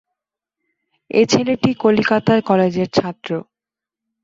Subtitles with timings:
[1.11, 3.29] এ ছেলেটি কলিকাতার কলেজের ছাত্র।